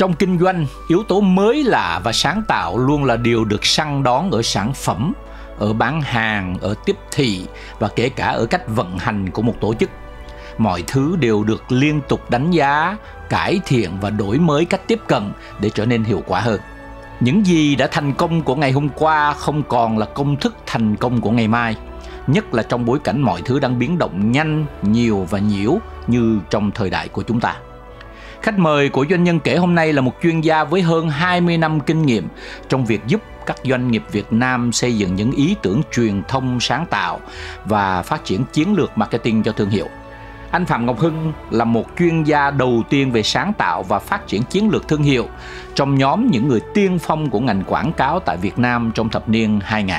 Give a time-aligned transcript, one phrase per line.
[0.00, 4.02] Trong kinh doanh, yếu tố mới lạ và sáng tạo luôn là điều được săn
[4.02, 5.12] đón ở sản phẩm,
[5.58, 7.46] ở bán hàng, ở tiếp thị
[7.78, 9.90] và kể cả ở cách vận hành của một tổ chức.
[10.58, 12.96] Mọi thứ đều được liên tục đánh giá,
[13.28, 16.60] cải thiện và đổi mới cách tiếp cận để trở nên hiệu quả hơn.
[17.20, 20.96] Những gì đã thành công của ngày hôm qua không còn là công thức thành
[20.96, 21.76] công của ngày mai,
[22.26, 26.38] nhất là trong bối cảnh mọi thứ đang biến động nhanh, nhiều và nhiễu như
[26.50, 27.56] trong thời đại của chúng ta.
[28.42, 31.58] Khách mời của doanh nhân kể hôm nay là một chuyên gia với hơn 20
[31.58, 32.28] năm kinh nghiệm
[32.68, 36.60] trong việc giúp các doanh nghiệp Việt Nam xây dựng những ý tưởng truyền thông
[36.60, 37.20] sáng tạo
[37.64, 39.86] và phát triển chiến lược marketing cho thương hiệu.
[40.50, 44.26] Anh Phạm Ngọc Hưng là một chuyên gia đầu tiên về sáng tạo và phát
[44.26, 45.26] triển chiến lược thương hiệu
[45.74, 49.28] trong nhóm những người tiên phong của ngành quảng cáo tại Việt Nam trong thập
[49.28, 49.96] niên 2000.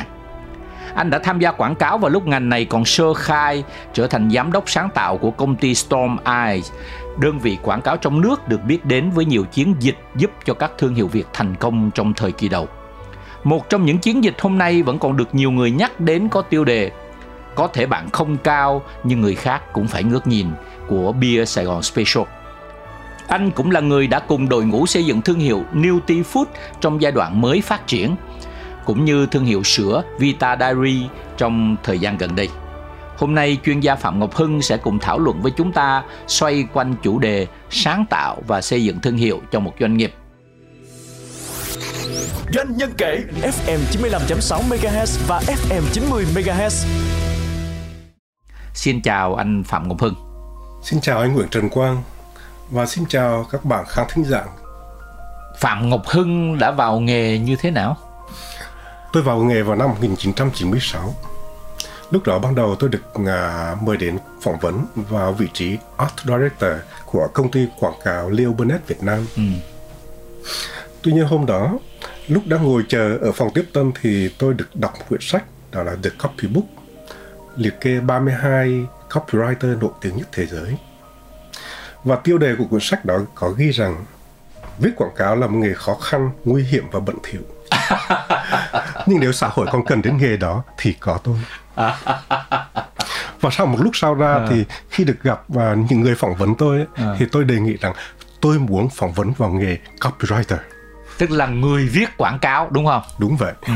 [0.95, 4.29] Anh đã tham gia quảng cáo vào lúc ngành này còn sơ khai, trở thành
[4.31, 6.71] giám đốc sáng tạo của công ty Storm Eyes,
[7.19, 10.53] đơn vị quảng cáo trong nước được biết đến với nhiều chiến dịch giúp cho
[10.53, 12.67] các thương hiệu Việt thành công trong thời kỳ đầu.
[13.43, 16.41] Một trong những chiến dịch hôm nay vẫn còn được nhiều người nhắc đến có
[16.41, 16.91] tiêu đề
[17.55, 20.47] Có thể bạn không cao nhưng người khác cũng phải ngước nhìn
[20.87, 22.23] của Beer Sài Gòn Special.
[23.27, 26.45] Anh cũng là người đã cùng đội ngũ xây dựng thương hiệu Newty Food
[26.81, 28.15] trong giai đoạn mới phát triển,
[28.85, 31.05] cũng như thương hiệu sữa Vita Dairy
[31.37, 32.49] trong thời gian gần đây.
[33.21, 36.65] Hôm nay chuyên gia Phạm Ngọc Hưng sẽ cùng thảo luận với chúng ta xoay
[36.73, 40.13] quanh chủ đề sáng tạo và xây dựng thương hiệu cho một doanh nghiệp.
[42.53, 46.87] Doanh nhân kể FM 95.6 MHz và FM 90 MHz.
[48.73, 50.15] Xin chào anh Phạm Ngọc Hưng.
[50.83, 52.03] Xin chào anh Nguyễn Trần Quang
[52.69, 54.43] và xin chào các bạn khán thính giả.
[55.59, 57.97] Phạm Ngọc Hưng đã vào nghề như thế nào?
[59.13, 61.13] Tôi vào nghề vào năm 1996.
[62.11, 66.13] Lúc đó ban đầu tôi được uh, mời đến phỏng vấn vào vị trí Art
[66.25, 66.71] Director
[67.05, 69.25] của công ty quảng cáo Leo Burnett Việt Nam.
[69.35, 69.43] Ừ.
[71.01, 71.79] Tuy nhiên hôm đó,
[72.27, 75.43] lúc đang ngồi chờ ở phòng tiếp tân thì tôi được đọc một quyển sách
[75.71, 76.65] đó là The Copybook,
[77.55, 80.77] liệt kê 32 copywriter nổi tiếng nhất thế giới.
[82.03, 84.05] Và tiêu đề của cuốn sách đó có ghi rằng
[84.79, 87.41] viết quảng cáo là một nghề khó khăn, nguy hiểm và bận thỉu.
[89.07, 91.35] Nhưng nếu xã hội còn cần đến nghề đó thì có tôi.
[93.41, 94.47] Và sau một lúc sau ra à.
[94.49, 97.15] thì khi được gặp và những người phỏng vấn tôi ấy, à.
[97.19, 97.93] thì tôi đề nghị rằng
[98.41, 100.57] tôi muốn phỏng vấn vào nghề copywriter
[101.17, 103.73] tức là người viết quảng cáo đúng không đúng vậy ừ.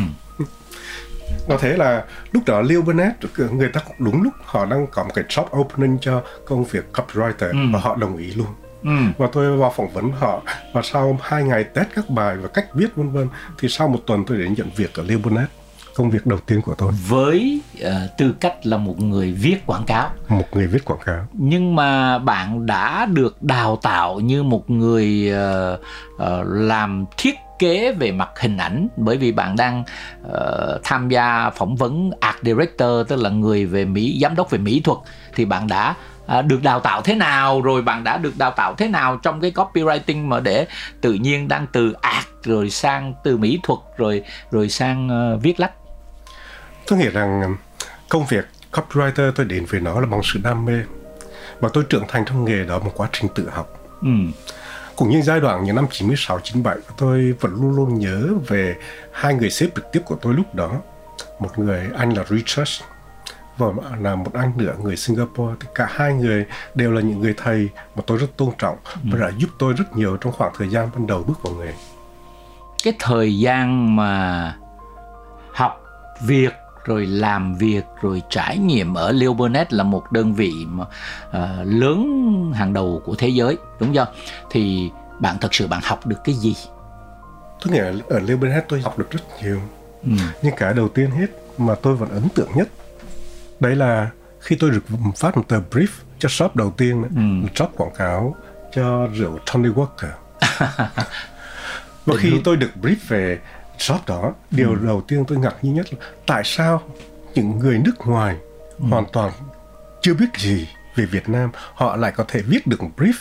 [1.47, 5.11] Nó thế là lúc đó Leo Burnett người ta đúng lúc họ đang có một
[5.13, 7.57] cái job opening cho công việc copywriter ừ.
[7.73, 8.47] và họ đồng ý luôn.
[8.83, 8.89] Ừ.
[9.17, 10.41] Và tôi vào phỏng vấn họ
[10.73, 13.99] và sau hai ngày test các bài và cách viết vân vân thì sau một
[14.05, 15.51] tuần tôi đến nhận việc ở Leo Burnett
[15.95, 16.91] công việc đầu tiên của tôi.
[17.07, 20.09] Với uh, tư cách là một người viết quảng cáo.
[20.29, 21.27] Một người viết quảng cáo.
[21.33, 25.79] Nhưng mà bạn đã được đào tạo như một người uh,
[26.15, 28.87] uh, làm thiết kế về mặt hình ảnh.
[28.97, 29.83] Bởi vì bạn đang
[30.27, 30.33] uh,
[30.83, 34.81] tham gia phỏng vấn art director tức là người về mỹ giám đốc về mỹ
[34.83, 34.97] thuật.
[35.35, 35.95] Thì bạn đã
[36.27, 37.61] à, được đào tạo thế nào?
[37.61, 40.67] Rồi bạn đã được đào tạo thế nào trong cái copywriting mà để
[41.01, 45.59] tự nhiên đang từ art rồi sang từ mỹ thuật rồi rồi sang uh, viết
[45.59, 45.71] lách
[46.87, 47.55] tôi nghĩ rằng
[48.09, 50.83] công việc copywriter tôi đến với nó là bằng sự đam mê.
[51.59, 53.67] Và tôi trưởng thành trong nghề đó một quá trình tự học.
[54.01, 54.09] Ừ.
[54.95, 58.75] cũng như giai đoạn những năm 96 97 tôi vẫn luôn luôn nhớ về
[59.11, 60.71] hai người sếp trực tiếp của tôi lúc đó.
[61.39, 62.81] Một người anh là Richard
[63.57, 63.67] và
[63.99, 65.55] là một anh nữa người Singapore.
[65.59, 68.99] Thì cả hai người đều là những người thầy mà tôi rất tôn trọng ừ.
[69.03, 71.73] và đã giúp tôi rất nhiều trong khoảng thời gian ban đầu bước vào nghề.
[72.83, 74.55] Cái thời gian mà
[75.53, 75.81] học
[76.21, 76.53] việc
[76.85, 81.39] rồi làm việc rồi trải nghiệm ở Leo Burnett là một đơn vị mà uh,
[81.63, 84.07] lớn hàng đầu của thế giới đúng không
[84.51, 84.89] thì
[85.19, 86.55] bạn thật sự bạn học được cái gì?
[87.61, 89.61] Tôi nghĩ ở Leo Burnett tôi học được rất nhiều.
[90.03, 90.11] Ừ.
[90.41, 91.27] nhưng cái đầu tiên hết
[91.57, 92.67] mà tôi vẫn ấn tượng nhất
[93.59, 94.09] đấy là
[94.39, 94.83] khi tôi được
[95.15, 95.87] phát một tờ brief
[96.19, 97.49] cho shop đầu tiên ừ.
[97.55, 98.35] shop quảng cáo
[98.75, 100.11] cho rượu Tony Walker.
[102.05, 103.39] Và khi tôi được brief về
[103.79, 104.79] shop đó điều ừ.
[104.85, 106.81] đầu tiên tôi ngạc nhiên nhất là tại sao
[107.33, 108.35] những người nước ngoài
[108.79, 108.85] ừ.
[108.89, 109.31] hoàn toàn
[110.01, 113.13] chưa biết gì về Việt Nam họ lại có thể viết được một brief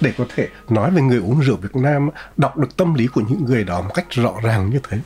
[0.00, 3.22] để có thể nói về người uống rượu Việt Nam đọc được tâm lý của
[3.28, 4.98] những người đó một cách rõ ràng như thế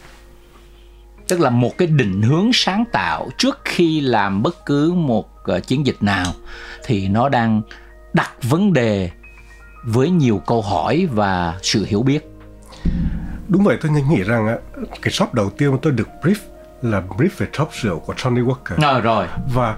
[1.28, 5.66] tức là một cái định hướng sáng tạo trước khi làm bất cứ một uh,
[5.66, 6.32] chiến dịch nào
[6.84, 7.62] thì nó đang
[8.12, 9.10] đặt vấn đề
[9.84, 12.28] với nhiều câu hỏi và sự hiểu biết
[13.52, 14.56] đúng vậy tôi nghĩ rằng
[15.02, 16.34] cái shop đầu tiên mà tôi được brief
[16.82, 19.76] là brief về shop rượu của Johnny Walker à, rồi và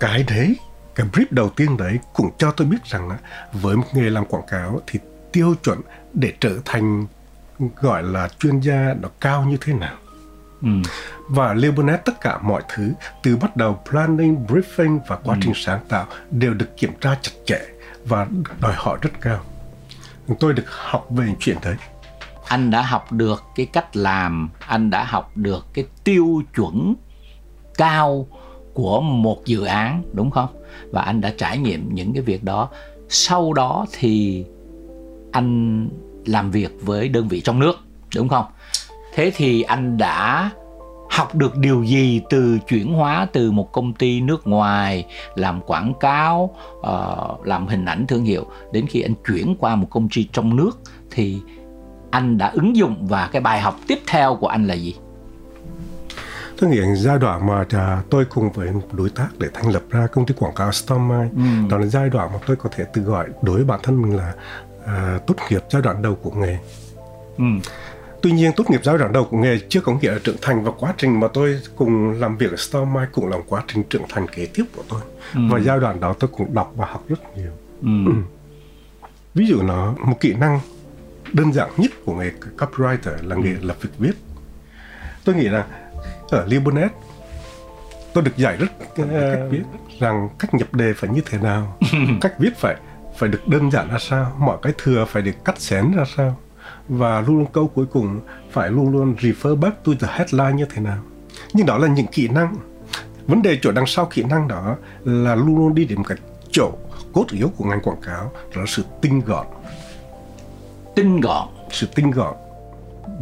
[0.00, 0.56] cái đấy
[0.94, 3.16] cái brief đầu tiên đấy cũng cho tôi biết rằng á,
[3.52, 4.98] với một nghề làm quảng cáo thì
[5.32, 5.80] tiêu chuẩn
[6.12, 7.06] để trở thành
[7.80, 9.96] gọi là chuyên gia nó cao như thế nào
[10.62, 10.68] Ừ.
[11.28, 12.92] Và Leopold tất cả mọi thứ
[13.22, 15.58] từ bắt đầu planning, briefing và quá trình ừ.
[15.58, 17.60] sáng tạo đều được kiểm tra chặt chẽ
[18.04, 18.26] và
[18.60, 19.40] đòi hỏi rất cao.
[20.40, 21.76] Tôi được học về chuyện đấy.
[22.48, 26.94] Anh đã học được cái cách làm, anh đã học được cái tiêu chuẩn
[27.78, 28.26] cao
[28.74, 30.48] của một dự án đúng không?
[30.90, 32.68] Và anh đã trải nghiệm những cái việc đó.
[33.08, 34.44] Sau đó thì
[35.32, 35.88] anh
[36.26, 37.78] làm việc với đơn vị trong nước
[38.14, 38.44] đúng không?
[39.12, 40.50] thế thì anh đã
[41.10, 45.92] học được điều gì từ chuyển hóa từ một công ty nước ngoài làm quảng
[46.00, 50.28] cáo uh, làm hình ảnh thương hiệu đến khi anh chuyển qua một công ty
[50.32, 50.80] trong nước
[51.10, 51.40] thì
[52.12, 54.96] anh đã ứng dụng và cái bài học tiếp theo của anh là gì
[56.60, 59.82] tôi nghĩ giai đoạn mà à, tôi cùng với một đối tác để thành lập
[59.90, 61.68] ra công ty quảng cáo Stormline ừ.
[61.70, 64.16] đó là giai đoạn mà tôi có thể tự gọi đối với bản thân mình
[64.16, 64.34] là
[64.84, 66.58] uh, tốt nghiệp giai đoạn đầu của nghề
[67.38, 67.44] ừ
[68.22, 70.64] Tuy nhiên tốt nghiệp giai đoạn đầu của nghề chưa có nghĩa là trưởng thành
[70.64, 74.02] và quá trình mà tôi cùng làm việc ở Stormline cũng là quá trình trưởng
[74.08, 75.00] thành kế tiếp của tôi.
[75.34, 75.40] Ừ.
[75.50, 77.50] Và giai đoạn đó tôi cũng đọc và học rất nhiều.
[77.82, 78.12] Ừ.
[79.34, 80.60] Ví dụ nó một kỹ năng
[81.32, 83.58] đơn giản nhất của nghề copywriter là nghề ừ.
[83.62, 84.12] lập việc viết.
[85.24, 85.66] Tôi nghĩ là
[86.28, 86.90] ở Libonet
[88.14, 89.62] tôi được dạy rất uh, cách viết
[90.00, 91.78] rằng cách nhập đề phải như thế nào,
[92.20, 92.76] cách viết phải
[93.18, 96.36] phải được đơn giản ra sao, mọi cái thừa phải được cắt xén ra sao
[96.88, 98.20] và luôn luôn câu cuối cùng
[98.50, 100.98] phải luôn luôn refer back to the headline như thế nào
[101.52, 102.54] nhưng đó là những kỹ năng
[103.26, 106.18] vấn đề chỗ đằng sau kỹ năng đó là luôn luôn đi đến cái
[106.50, 106.72] chỗ
[107.12, 109.46] cốt yếu của ngành quảng cáo đó là sự tinh gọn
[110.94, 111.48] tinh gọn.
[111.70, 112.34] Sự tinh gọn.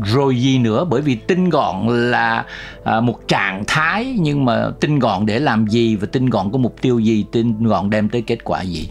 [0.04, 0.84] Rồi gì nữa?
[0.90, 2.44] Bởi vì tinh gọn là
[2.84, 6.58] à, một trạng thái nhưng mà tinh gọn để làm gì và tinh gọn có
[6.58, 8.90] mục tiêu gì tinh gọn đem tới kết quả gì?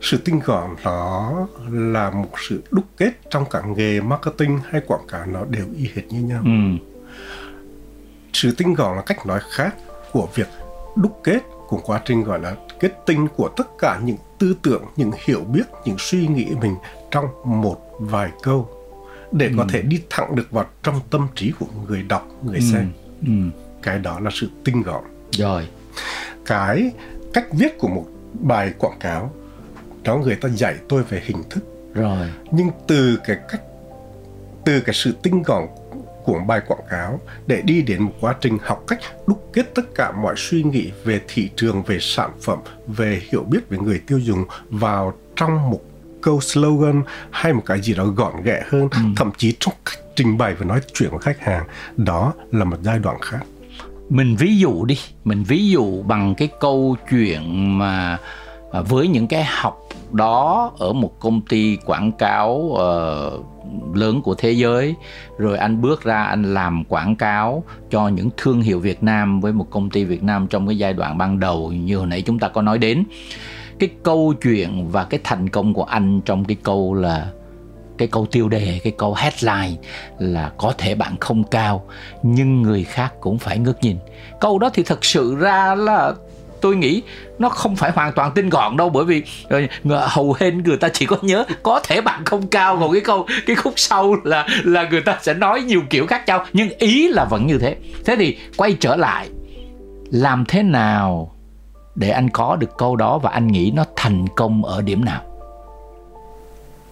[0.00, 1.32] Sự tinh gọn đó
[1.70, 5.88] là một sự đúc kết trong cả nghề marketing hay quảng cáo nó đều y
[5.94, 6.42] hệt như nhau.
[6.44, 6.86] Ừ.
[8.32, 9.74] sự tinh gọn là cách nói khác
[10.12, 10.48] của việc
[10.96, 14.84] đúc kết của quá trình gọi là kết tinh của tất cả những tư tưởng
[14.96, 16.74] những hiểu biết những suy nghĩ mình
[17.10, 18.68] trong một vài câu
[19.32, 19.52] để ừ.
[19.58, 22.64] có thể đi thẳng được vào trong tâm trí của người đọc người ừ.
[22.72, 22.92] xem
[23.26, 23.32] ừ.
[23.82, 25.68] cái đó là sự tinh gọn rồi
[26.46, 26.92] cái
[27.32, 29.32] cách viết của một bài quảng cáo
[30.02, 31.64] đó người ta dạy tôi về hình thức
[31.94, 33.62] rồi nhưng từ cái cách
[34.64, 35.68] từ cái sự tinh gọn
[36.24, 39.94] của bài quảng cáo để đi đến một quá trình học cách đúc kết tất
[39.94, 44.00] cả mọi suy nghĩ về thị trường về sản phẩm về hiểu biết về người
[44.06, 45.80] tiêu dùng vào trong một
[46.22, 48.98] câu slogan hay một cái gì đó gọn ghẹ hơn ừ.
[49.16, 51.64] thậm chí trong cách trình bày và nói chuyện với khách hàng.
[51.96, 53.40] Đó là một giai đoạn khác.
[54.08, 54.98] Mình ví dụ đi.
[55.24, 58.18] Mình ví dụ bằng cái câu chuyện mà
[58.72, 64.34] À, với những cái học đó ở một công ty quảng cáo uh, lớn của
[64.34, 64.94] thế giới
[65.38, 69.52] rồi anh bước ra anh làm quảng cáo cho những thương hiệu Việt Nam với
[69.52, 72.38] một công ty Việt Nam trong cái giai đoạn ban đầu như hồi nãy chúng
[72.38, 73.04] ta có nói đến.
[73.78, 77.30] Cái câu chuyện và cái thành công của anh trong cái câu là
[77.98, 79.82] cái câu tiêu đề cái câu headline
[80.18, 81.84] là có thể bạn không cao
[82.22, 83.96] nhưng người khác cũng phải ngước nhìn.
[84.40, 86.12] Câu đó thì thật sự ra là
[86.62, 87.02] tôi nghĩ
[87.38, 90.88] nó không phải hoàn toàn tinh gọn đâu, bởi vì ờ, hầu hết người ta
[90.88, 94.46] chỉ có nhớ, có thể bạn không cao, còn cái câu, cái khúc sau là
[94.64, 97.76] là người ta sẽ nói nhiều kiểu khác nhau, nhưng ý là vẫn như thế.
[98.04, 99.28] Thế thì quay trở lại,
[100.10, 101.34] làm thế nào
[101.94, 105.22] để anh có được câu đó và anh nghĩ nó thành công ở điểm nào?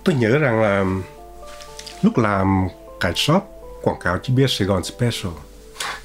[0.04, 0.84] Tôi nhớ rằng là
[2.02, 2.68] lúc làm
[3.00, 3.42] cái shop
[3.82, 5.32] quảng cáo chỉ biết Sài Gòn Special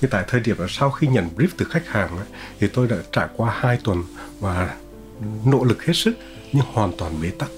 [0.02, 2.26] thì tại thời điểm là sau khi nhận brief từ khách hàng ấy,
[2.60, 4.04] thì tôi đã trải qua hai tuần
[4.40, 4.76] và
[5.46, 6.14] nỗ lực hết sức
[6.54, 7.50] nhưng hoàn toàn bế tắc.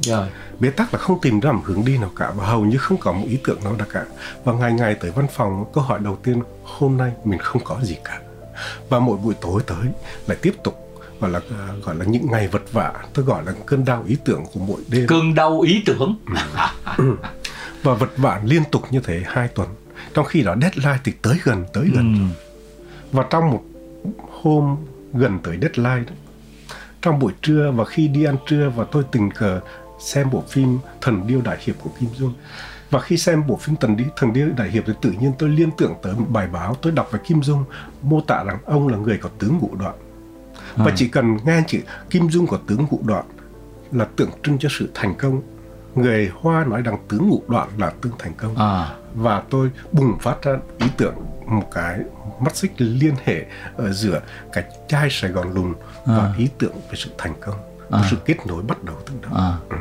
[0.00, 0.28] Rồi.
[0.60, 2.98] Bế tắc là không tìm ra một hướng đi nào cả và hầu như không
[2.98, 4.04] có một ý tưởng nào cả.
[4.44, 7.80] Và ngày ngày tới văn phòng câu hỏi đầu tiên hôm nay mình không có
[7.82, 8.20] gì cả.
[8.88, 9.86] Và mỗi buổi tối tới
[10.26, 10.80] lại tiếp tục
[11.20, 11.40] gọi là
[11.84, 14.80] gọi là những ngày vật vả tôi gọi là cơn đau ý tưởng của mỗi
[14.88, 15.06] đêm.
[15.06, 16.18] Cơn đau ý tưởng.
[16.96, 17.16] Ừ.
[17.82, 19.68] và vật vả liên tục như thế hai tuần
[20.14, 22.14] trong khi đó deadline thì tới gần tới gần.
[22.14, 22.40] Ừ.
[23.12, 23.62] và trong một
[24.42, 24.76] hôm
[25.12, 26.14] gần tới deadline đó,
[27.02, 29.60] trong buổi trưa và khi đi ăn trưa và tôi tình cờ
[30.00, 32.34] xem bộ phim thần điêu đại hiệp của kim dung
[32.94, 35.48] và khi xem bộ phim Tần Đi Thần Đi Đại Hiệp thì tự nhiên tôi
[35.48, 37.64] liên tưởng tới một bài báo tôi đọc về Kim Dung
[38.02, 39.94] mô tả rằng ông là người có tướng ngũ đoạn.
[40.76, 41.78] Và chỉ cần nghe chữ
[42.10, 43.24] Kim Dung có tướng ngũ đoạn
[43.92, 45.42] là tượng trưng cho sự thành công
[45.94, 48.94] người Hoa nói rằng tướng ngũ đoạn là tương thành công à.
[49.14, 51.14] và tôi bùng phát ra ý tưởng
[51.46, 51.98] một cái
[52.40, 53.44] mắt xích liên hệ
[53.76, 54.20] ở giữa
[54.52, 55.74] cái chai Sài Gòn lùn
[56.06, 56.32] và À.
[56.38, 57.54] ý tưởng về sự thành công
[57.90, 58.00] À.
[58.10, 59.76] sự kết nối bắt đầu từ đó À.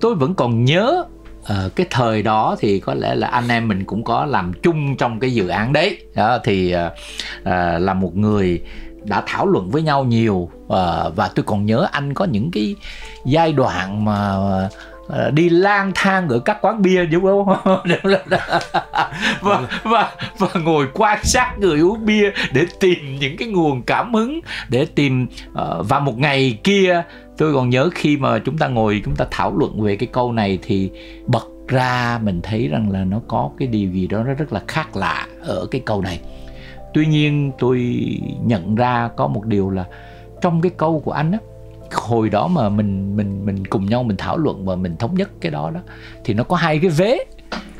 [0.00, 1.04] tôi vẫn còn nhớ
[1.44, 4.96] ờ, cái thời đó thì có lẽ là anh em mình cũng có làm chung
[4.96, 6.90] trong cái dự án đấy đó thì ờ,
[7.44, 8.62] ờ, là một người
[9.04, 12.76] đã thảo luận với nhau nhiều ờ, và tôi còn nhớ anh có những cái
[13.24, 14.36] giai đoạn mà
[15.08, 17.78] ờ, đi lang thang ở các quán bia đúng không?
[19.40, 24.14] Và, và và ngồi quan sát người uống bia để tìm những cái nguồn cảm
[24.14, 27.02] hứng để tìm ờ, và một ngày kia
[27.38, 30.32] tôi còn nhớ khi mà chúng ta ngồi chúng ta thảo luận về cái câu
[30.32, 30.90] này thì
[31.26, 34.60] bật ra mình thấy rằng là nó có cái điều gì đó nó rất là
[34.68, 36.20] khác lạ ở cái câu này
[36.94, 37.98] tuy nhiên tôi
[38.44, 39.84] nhận ra có một điều là
[40.40, 41.38] trong cái câu của anh á,
[41.92, 45.30] hồi đó mà mình mình mình cùng nhau mình thảo luận và mình thống nhất
[45.40, 45.80] cái đó đó,
[46.24, 47.18] thì nó có hai cái vế.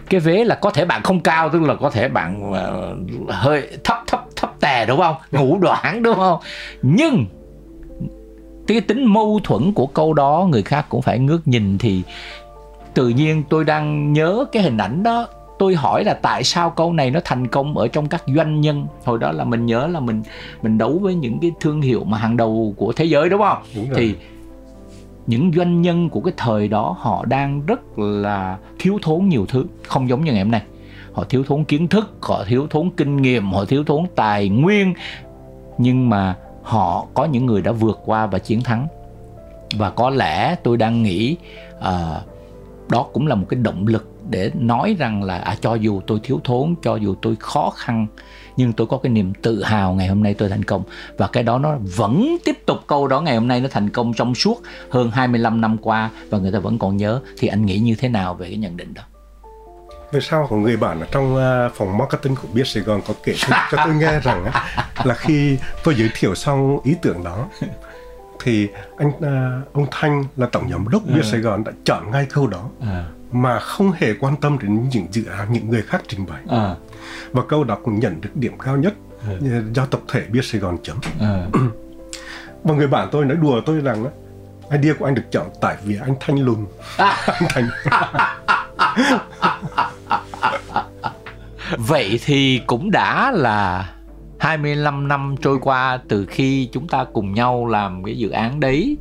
[0.09, 2.97] Cái vế là có thể bạn không cao, tức là có thể bạn ờ,
[3.29, 5.17] hơi thấp thấp thấp tè, đúng không?
[5.33, 6.41] Ngủ đoạn đúng không?
[6.83, 7.27] Nhưng
[8.67, 12.03] cái tính mâu thuẫn của câu đó người khác cũng phải ngước nhìn thì
[12.95, 15.29] tự nhiên tôi đang nhớ cái hình ảnh đó
[15.63, 18.87] tôi hỏi là tại sao câu này nó thành công ở trong các doanh nhân?
[19.05, 20.23] Hồi đó là mình nhớ là mình
[20.63, 23.63] mình đấu với những cái thương hiệu mà hàng đầu của thế giới đúng không?
[23.77, 23.95] Đúng rồi.
[23.97, 24.15] thì
[25.27, 29.65] những doanh nhân của cái thời đó họ đang rất là thiếu thốn nhiều thứ
[29.89, 30.63] không giống như ngày hôm nay.
[31.13, 34.95] Họ thiếu thốn kiến thức họ thiếu thốn kinh nghiệm họ thiếu thốn tài nguyên.
[35.79, 38.87] Nhưng mà họ có những người đã vượt qua và chiến thắng.
[39.79, 41.37] Và có lẽ tôi đang nghĩ
[41.81, 42.21] à,
[42.89, 46.21] đó cũng là một cái động lực để nói rằng là à, cho dù tôi
[46.23, 48.07] thiếu thốn cho dù tôi khó khăn
[48.57, 50.85] nhưng tôi có cái niềm tự hào ngày hôm nay tôi thành công.
[51.19, 54.15] Và cái đó nó vẫn tiếp tục câu đó ngày hôm nay nó thành công
[54.15, 57.79] trong suốt hơn 25 năm qua và người ta vẫn còn nhớ thì anh nghĩ
[57.79, 59.03] như thế nào về cái nhận định đó?
[60.13, 63.15] Về sau có người bạn ở trong à, phòng marketing của Biết Sài Gòn có
[63.25, 64.45] kể cho, tôi nghe rằng
[65.05, 67.49] là khi tôi giới thiệu xong ý tưởng đó
[68.41, 72.27] thì anh à, ông Thanh là tổng giám đốc Biết Sài Gòn đã chọn ngay
[72.31, 72.69] câu đó.
[72.81, 76.43] À, mà không hề quan tâm đến những dự án những người khác trình bày.
[76.49, 76.75] À,
[77.33, 78.95] và câu đó cũng nhận được điểm cao nhất
[79.41, 79.63] Ừ.
[79.75, 80.97] do tập thể Biết Sài Gòn chấm.
[81.21, 81.47] À.
[82.65, 84.11] và người bạn tôi nói đùa tôi rằng á,
[84.77, 86.67] idea của anh được chọn tại vì anh Thanh lùn
[87.27, 87.69] anh Thanh.
[91.79, 93.91] Vậy thì cũng đã là
[94.39, 98.97] 25 năm trôi qua từ khi chúng ta cùng nhau làm cái dự án đấy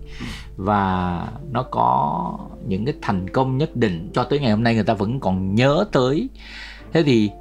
[0.64, 2.38] và nó có
[2.68, 5.56] những cái thành công nhất định cho tới ngày hôm nay người ta vẫn còn
[5.56, 6.30] nhớ tới.
[6.94, 7.32] Thế thì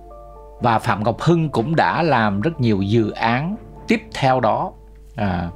[0.61, 3.57] và Phạm Ngọc Hưng cũng đã làm rất nhiều dự án
[3.89, 4.73] tiếp theo đó.
[5.17, 5.51] À,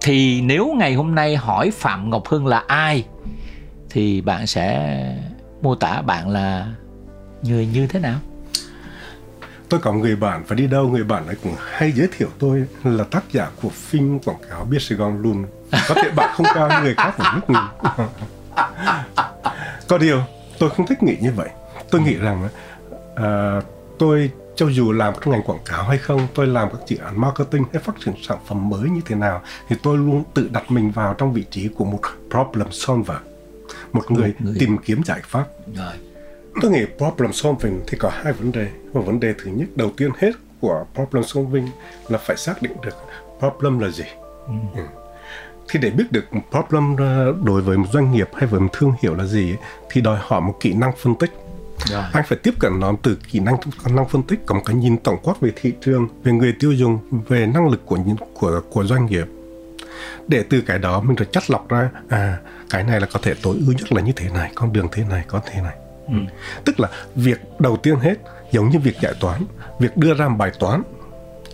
[0.00, 3.04] thì nếu ngày hôm nay hỏi Phạm Ngọc Hưng là ai
[3.90, 5.16] thì bạn sẽ
[5.62, 6.74] mô tả bạn là
[7.42, 8.18] người như thế nào?
[9.68, 12.64] Tôi có người bạn và đi đâu người bạn ấy cũng hay giới thiệu tôi
[12.84, 15.46] là tác giả của phim quảng cáo biết Sài Gòn luôn
[15.88, 17.62] có thể bạn không cao như người khác phải nước nhìn
[19.88, 20.22] có điều
[20.58, 21.48] tôi không thích nghĩ như vậy
[21.90, 22.48] tôi nghĩ rằng
[23.16, 23.60] à,
[23.98, 27.20] tôi cho dù làm trong ngành quảng cáo hay không tôi làm các dự án
[27.20, 30.70] marketing hay phát triển sản phẩm mới như thế nào thì tôi luôn tự đặt
[30.70, 33.18] mình vào trong vị trí của một problem solver
[33.92, 34.56] một người, người.
[34.58, 35.92] tìm kiếm giải pháp Rồi.
[36.62, 38.68] Tôi nghĩ problem solving thì có hai vấn đề.
[38.92, 41.68] Và vấn đề thứ nhất, đầu tiên hết của problem solving
[42.08, 42.94] là phải xác định được
[43.38, 44.04] problem là gì.
[44.46, 44.82] Ừ.
[45.68, 48.92] Thì để biết được problem ờ, đối với một doanh nghiệp hay với một thương
[49.02, 49.56] hiệu là gì
[49.90, 51.30] thì đòi hỏi một kỹ năng phân tích.
[51.84, 52.04] Rồi.
[52.12, 53.56] Anh phải tiếp cận nó từ kỹ năng
[53.90, 56.72] năng phân tích có một cái nhìn tổng quát về thị trường, về người tiêu
[56.72, 56.98] dùng,
[57.28, 57.98] về năng lực của
[58.34, 59.26] của của doanh nghiệp.
[60.28, 62.38] Để từ cái đó mình rồi chắt lọc ra à
[62.70, 65.04] cái này là có thể tối ưu nhất là như thế này, con đường thế
[65.04, 65.74] này, có thế này.
[66.08, 66.14] Ừ.
[66.64, 68.14] Tức là việc đầu tiên hết
[68.52, 69.42] giống như việc giải toán,
[69.78, 70.82] việc đưa ra một bài toán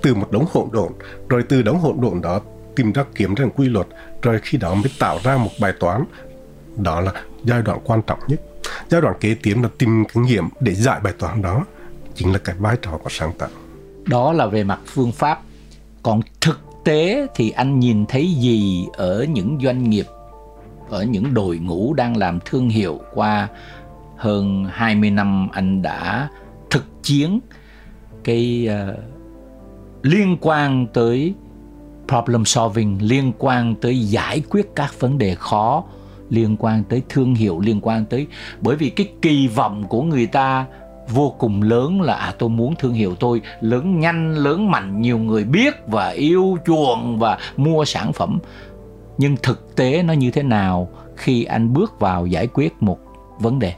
[0.03, 0.93] từ một đống hỗn độn,
[1.29, 2.41] rồi từ đống hỗn độn đó
[2.77, 3.87] tìm ra kiếm ra quy luật,
[4.23, 6.05] rồi khi đó mới tạo ra một bài toán.
[6.77, 7.13] Đó là
[7.45, 8.41] giai đoạn quan trọng nhất.
[8.89, 11.65] Giai đoạn kế tiếp là tìm kinh nghiệm để giải bài toán đó,
[12.15, 13.49] chính là cái vai trò của sáng tạo.
[14.07, 15.41] Đó là về mặt phương pháp.
[16.03, 20.07] Còn thực tế thì anh nhìn thấy gì ở những doanh nghiệp
[20.91, 23.49] ở những đội ngũ đang làm thương hiệu qua
[24.23, 26.29] hơn 20 năm anh đã
[26.71, 27.41] thực chiến
[28.25, 28.99] cái uh,
[30.03, 31.35] liên quan tới
[32.09, 35.85] problem solving liên quan tới giải quyết các vấn đề khó
[36.31, 38.27] liên quan tới thương hiệu liên quan tới
[38.61, 40.67] bởi vì cái kỳ vọng của người ta
[41.09, 45.19] vô cùng lớn là à tôi muốn thương hiệu tôi lớn nhanh lớn mạnh nhiều
[45.19, 48.39] người biết và yêu chuộng và mua sản phẩm.
[49.19, 52.99] Nhưng thực tế nó như thế nào khi anh bước vào giải quyết một
[53.39, 53.75] vấn đề?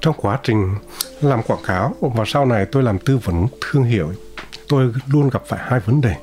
[0.00, 0.74] Trong quá trình
[1.20, 4.12] làm quảng cáo và sau này tôi làm tư vấn thương hiệu
[4.68, 6.14] tôi luôn gặp phải hai vấn đề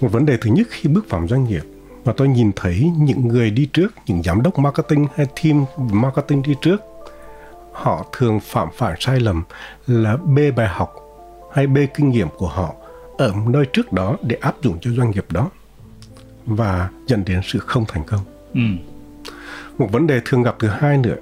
[0.00, 1.62] một vấn đề thứ nhất khi bước vào doanh nghiệp
[2.04, 6.42] và tôi nhìn thấy những người đi trước những giám đốc marketing hay team marketing
[6.42, 6.82] đi trước
[7.72, 9.42] họ thường phạm phải sai lầm
[9.86, 10.94] là bê bài học
[11.52, 12.74] hay bê kinh nghiệm của họ
[13.18, 15.50] ở nơi trước đó để áp dụng cho doanh nghiệp đó
[16.46, 18.20] và dẫn đến sự không thành công.
[18.54, 18.60] Ừ.
[19.78, 21.16] Một vấn đề thường gặp thứ hai nữa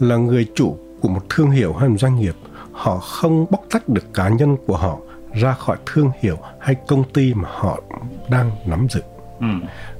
[0.00, 2.34] là người chủ của một thương hiệu hay một doanh nghiệp
[2.72, 4.98] họ không bóc tách được cá nhân của họ
[5.32, 7.82] ra khỏi thương hiệu hay công ty mà họ
[8.30, 9.00] đang nắm giữ
[9.40, 9.46] ừ.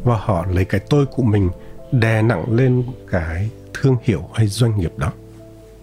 [0.05, 1.51] và họ lấy cái tôi của mình
[1.93, 5.13] đè nặng lên cái thương hiệu hay doanh nghiệp đó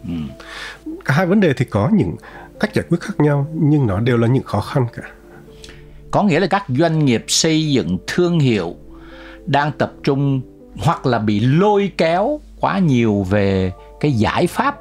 [0.08, 0.14] ừ.
[1.06, 2.16] cả hai vấn đề thì có những
[2.60, 5.04] cách giải quyết khác nhau nhưng nó đều là những khó khăn cả
[6.12, 8.76] có nghĩa là các doanh nghiệp xây dựng thương hiệu
[9.46, 10.42] đang tập trung
[10.78, 14.76] hoặc là bị lôi kéo quá nhiều về cái giải pháp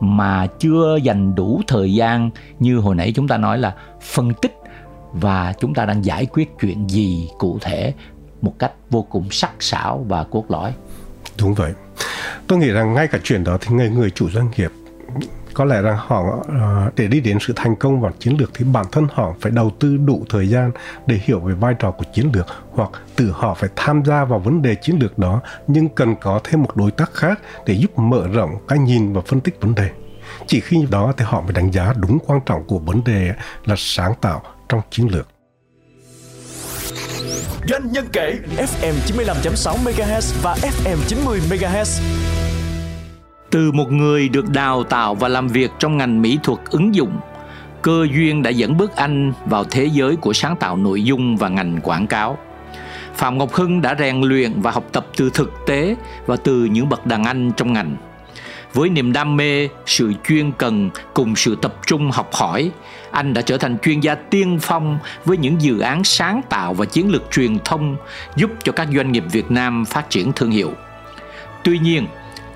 [0.00, 4.58] mà chưa dành đủ thời gian như hồi nãy chúng ta nói là phân tích
[5.12, 7.94] và chúng ta đang giải quyết chuyện gì cụ thể
[8.42, 10.72] một cách vô cùng sắc sảo và cốt lõi.
[11.38, 11.72] Đúng vậy.
[12.46, 14.70] Tôi nghĩ rằng ngay cả chuyện đó thì người người chủ doanh nghiệp
[15.56, 18.64] có lẽ rằng họ ờ, để đi đến sự thành công và chiến lược thì
[18.64, 20.70] bản thân họ phải đầu tư đủ thời gian
[21.06, 24.38] để hiểu về vai trò của chiến lược, hoặc tự họ phải tham gia vào
[24.38, 27.98] vấn đề chiến lược đó, nhưng cần có thêm một đối tác khác để giúp
[27.98, 29.90] mở rộng cái nhìn và phân tích vấn đề.
[30.46, 33.34] Chỉ khi đó thì họ mới đánh giá đúng quan trọng của vấn đề
[33.64, 35.28] là sáng tạo trong chiến lược.
[37.68, 42.02] Doanh nhân kể FM 95.6 MHz và FM 90 MHz
[43.56, 47.20] từ một người được đào tạo và làm việc trong ngành mỹ thuật ứng dụng,
[47.82, 51.48] cơ duyên đã dẫn bước anh vào thế giới của sáng tạo nội dung và
[51.48, 52.38] ngành quảng cáo.
[53.14, 56.88] Phạm ngọc hưng đã rèn luyện và học tập từ thực tế và từ những
[56.88, 57.96] bậc đàn anh trong ngành.
[58.74, 62.70] Với niềm đam mê, sự chuyên cần cùng sự tập trung học hỏi,
[63.10, 66.86] anh đã trở thành chuyên gia tiên phong với những dự án sáng tạo và
[66.86, 67.96] chiến lược truyền thông
[68.36, 70.72] giúp cho các doanh nghiệp việt nam phát triển thương hiệu.
[71.64, 72.06] Tuy nhiên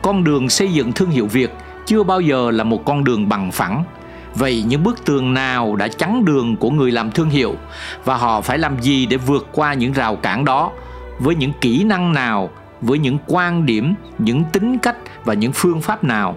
[0.02, 1.50] con đường xây dựng thương hiệu Việt
[1.86, 3.84] chưa bao giờ là một con đường bằng phẳng.
[4.34, 7.54] Vậy những bức tường nào đã chắn đường của người làm thương hiệu
[8.04, 10.72] và họ phải làm gì để vượt qua những rào cản đó
[11.18, 15.80] với những kỹ năng nào, với những quan điểm, những tính cách và những phương
[15.80, 16.36] pháp nào?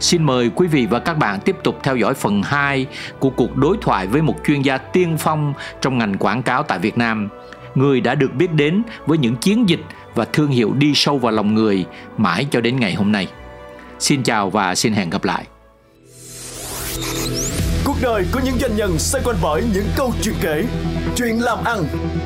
[0.00, 2.86] Xin mời quý vị và các bạn tiếp tục theo dõi phần 2
[3.18, 6.78] của cuộc đối thoại với một chuyên gia tiên phong trong ngành quảng cáo tại
[6.78, 7.28] Việt Nam,
[7.74, 9.80] người đã được biết đến với những chiến dịch
[10.14, 11.84] và thương hiệu đi sâu vào lòng người
[12.16, 13.28] mãi cho đến ngày hôm nay.
[13.98, 15.44] Xin chào và xin hẹn gặp lại.
[17.84, 20.64] Cuộc đời của những doanh nhân xoay quanh bởi những câu chuyện kể,
[21.16, 21.84] chuyện làm ăn,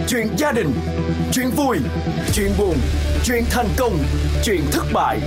[0.09, 0.73] chuyện gia đình,
[1.33, 1.77] chuyện vui,
[2.33, 2.75] chuyện buồn,
[3.25, 3.99] chuyện thành công,
[4.45, 5.21] chuyện thất bại.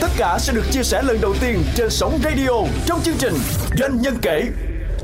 [0.00, 2.50] Tất cả sẽ được chia sẻ lần đầu tiên trên sóng radio
[2.86, 3.34] trong chương trình
[3.78, 4.42] Doanh nhân kể